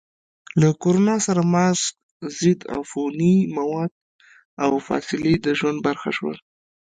له 0.59 0.67
کرونا 0.81 1.15
سره 1.27 1.41
ماسک، 1.53 1.95
ضد 2.41 2.59
عفوني 2.75 3.35
مواد، 3.57 3.91
او 4.63 4.71
فاصلې 4.87 5.33
د 5.39 5.47
ژوند 5.59 5.79
برخه 5.87 6.09
شوه. 6.17 6.33